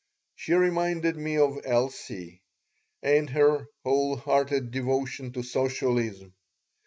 She 0.33 0.53
reminded 0.53 1.15
me 1.15 1.37
of 1.37 1.59
Elsie 1.63 2.41
and 3.03 3.29
her 3.29 3.67
whole 3.83 4.15
hearted 4.15 4.71
devotion 4.71 5.31
to 5.33 5.43
socialism. 5.43 6.33